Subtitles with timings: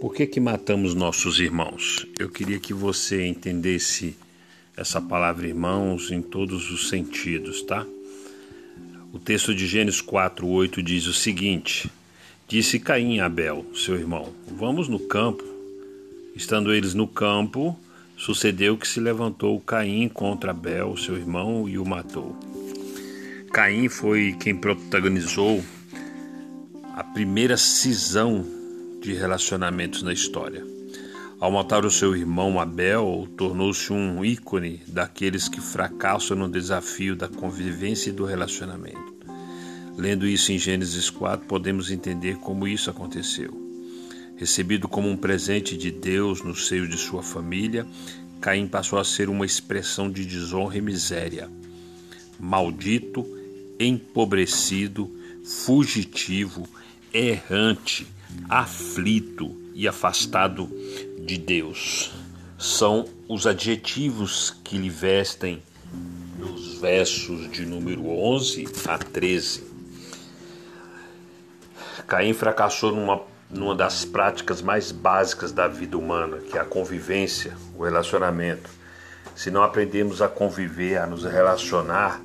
[0.00, 2.06] Por que, que matamos nossos irmãos?
[2.20, 4.16] Eu queria que você entendesse
[4.76, 7.84] essa palavra irmãos em todos os sentidos, tá?
[9.12, 11.90] O texto de Gênesis 4:8 diz o seguinte:
[12.46, 15.42] Disse Caim a Abel, seu irmão: Vamos no campo.
[16.36, 17.76] Estando eles no campo,
[18.16, 22.36] sucedeu que se levantou Caim contra Abel, seu irmão, e o matou.
[23.52, 25.60] Caim foi quem protagonizou
[26.94, 28.57] a primeira cisão
[29.00, 30.64] de relacionamentos na história.
[31.40, 37.28] Ao matar o seu irmão Abel, tornou-se um ícone daqueles que fracassam no desafio da
[37.28, 39.14] convivência e do relacionamento.
[39.96, 43.50] Lendo isso em Gênesis 4, podemos entender como isso aconteceu.
[44.36, 47.86] Recebido como um presente de Deus no seio de sua família,
[48.40, 51.48] Caim passou a ser uma expressão de desonra e miséria.
[52.38, 53.26] Maldito,
[53.78, 55.10] empobrecido,
[55.44, 56.68] fugitivo,
[57.12, 58.06] errante,
[58.48, 60.68] aflito e afastado
[61.20, 62.12] de Deus.
[62.58, 65.62] São os adjetivos que lhe vestem
[66.38, 69.64] nos versos de número 11 a 13.
[72.06, 77.56] Caim fracassou numa, numa das práticas mais básicas da vida humana, que é a convivência,
[77.76, 78.70] o relacionamento.
[79.36, 82.20] Se não aprendemos a conviver, a nos relacionar,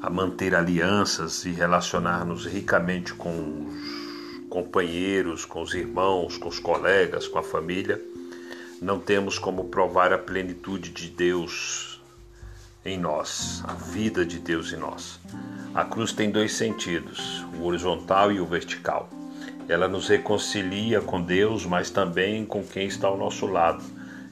[0.00, 4.07] a manter alianças e relacionar-nos ricamente com os
[4.48, 8.00] companheiros, com os irmãos, com os colegas, com a família,
[8.80, 12.00] não temos como provar a plenitude de Deus
[12.84, 15.20] em nós, a vida de Deus em nós.
[15.74, 19.08] A cruz tem dois sentidos, o horizontal e o vertical.
[19.68, 23.84] Ela nos reconcilia com Deus, mas também com quem está ao nosso lado.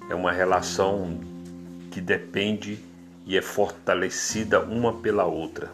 [0.09, 1.21] É uma relação
[1.91, 2.79] que depende
[3.27, 5.71] e é fortalecida uma pela outra.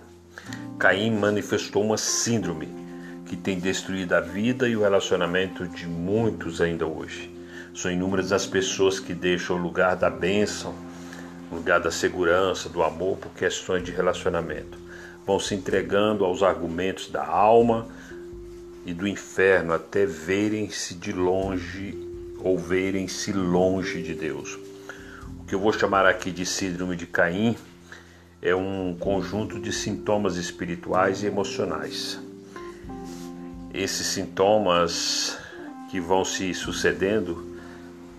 [0.78, 2.68] Caim manifestou uma síndrome
[3.32, 7.34] que tem destruído a vida e o relacionamento de muitos ainda hoje.
[7.74, 10.74] São inúmeras as pessoas que deixam o lugar da bênção,
[11.50, 14.76] lugar da segurança, do amor por questões de relacionamento.
[15.26, 17.88] Vão se entregando aos argumentos da alma
[18.84, 21.96] e do inferno até verem-se de longe
[22.38, 24.58] ou verem-se longe de Deus.
[25.40, 27.56] O que eu vou chamar aqui de síndrome de Caim
[28.42, 32.20] é um conjunto de sintomas espirituais e emocionais
[33.74, 35.38] esses sintomas
[35.90, 37.56] que vão se sucedendo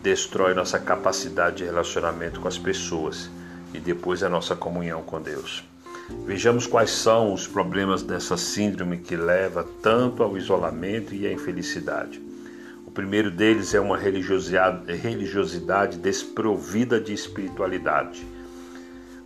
[0.01, 3.29] destrói nossa capacidade de relacionamento com as pessoas
[3.73, 5.63] e depois a nossa comunhão com Deus.
[6.25, 12.21] Vejamos quais são os problemas dessa síndrome que leva tanto ao isolamento e à infelicidade.
[12.85, 18.25] O primeiro deles é uma religiosidade, desprovida de espiritualidade.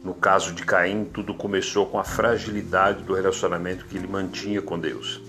[0.03, 4.77] No caso de Caim, tudo começou com a fragilidade do relacionamento que ele mantinha com
[4.77, 5.26] Deus.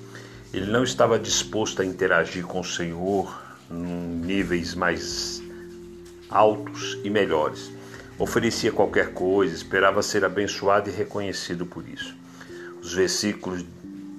[0.52, 5.42] Ele não estava disposto a interagir com o Senhor em níveis mais
[6.30, 7.70] altos e melhores.
[8.18, 12.14] Oferecia qualquer coisa, esperava ser abençoado e reconhecido por isso.
[12.82, 13.62] Os versículos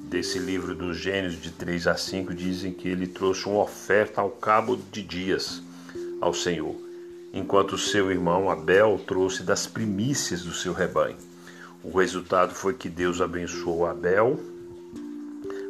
[0.07, 4.29] desse livro dos Gênios, de 3 a 5, dizem que ele trouxe uma oferta ao
[4.29, 5.63] cabo de dias
[6.21, 6.75] ao Senhor,
[7.33, 11.17] enquanto seu irmão Abel trouxe das primícias do seu rebanho.
[11.83, 14.39] O resultado foi que Deus abençoou Abel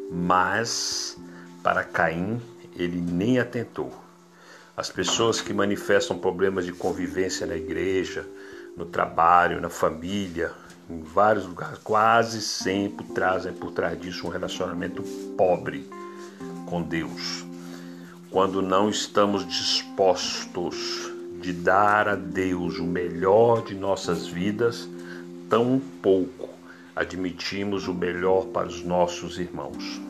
[0.09, 1.17] mas
[1.61, 2.41] para Caim
[2.75, 3.93] ele nem atentou.
[4.75, 8.25] As pessoas que manifestam problemas de convivência na igreja,
[8.75, 10.51] no trabalho, na família,
[10.89, 15.03] em vários lugares, quase sempre trazem por trás disso um relacionamento
[15.37, 15.87] pobre
[16.65, 17.45] com Deus.
[18.31, 21.11] Quando não estamos dispostos
[21.41, 24.87] de dar a Deus o melhor de nossas vidas,
[25.49, 26.58] tão pouco
[26.95, 30.01] admitimos o melhor para os nossos irmãos.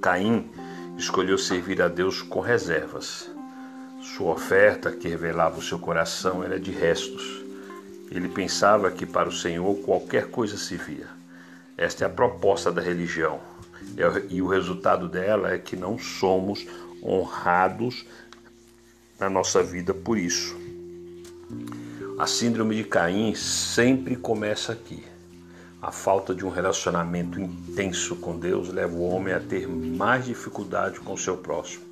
[0.00, 0.50] Caim
[0.96, 3.30] escolheu servir a Deus com reservas.
[4.00, 7.42] Sua oferta, que revelava o seu coração, era de restos.
[8.10, 11.06] Ele pensava que para o Senhor qualquer coisa servia.
[11.76, 13.40] Esta é a proposta da religião.
[13.96, 16.66] É e o resultado dela é que não somos
[17.02, 18.04] honrados
[19.18, 20.56] na nossa vida por isso.
[22.18, 25.04] A síndrome de Caim sempre começa aqui.
[25.80, 30.98] A falta de um relacionamento intenso com Deus leva o homem a ter mais dificuldade
[30.98, 31.84] com o seu próximo.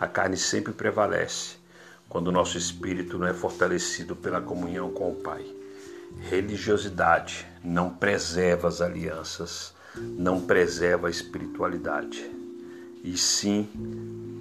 [0.00, 1.56] A carne sempre prevalece
[2.08, 5.44] quando o nosso espírito não é fortalecido pela comunhão com o Pai.
[6.20, 12.30] Religiosidade não preserva as alianças, não preserva a espiritualidade,
[13.04, 13.68] e sim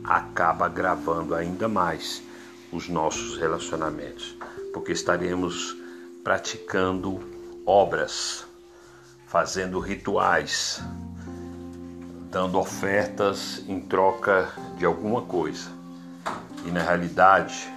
[0.02, 2.24] acaba agravando ainda mais
[2.72, 4.38] os nossos relacionamentos,
[4.72, 5.76] porque estaremos
[6.24, 7.20] praticando
[7.66, 8.47] obras
[9.28, 10.82] fazendo rituais,
[12.32, 15.70] dando ofertas em troca de alguma coisa.
[16.66, 17.70] E na realidade,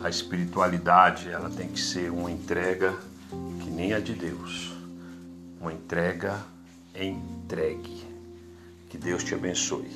[0.00, 2.94] a espiritualidade ela tem que ser uma entrega
[3.60, 4.72] que nem a de Deus,
[5.60, 6.38] uma entrega
[6.94, 8.06] entregue.
[8.88, 9.90] Que Deus te abençoe.